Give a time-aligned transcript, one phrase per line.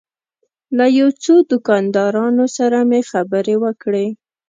[0.77, 4.07] له یو څو دوکاندارانو سره مې خبرې وکړې.